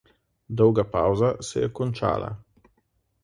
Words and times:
Dolga 0.61 0.85
pavza 0.95 1.29
se 1.49 1.61
je 1.65 1.69
končala. 1.81 2.31